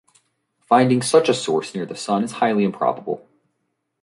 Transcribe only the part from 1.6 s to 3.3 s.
near the sun is highly improbable.